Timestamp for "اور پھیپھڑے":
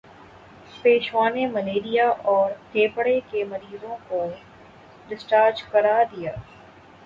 2.31-3.19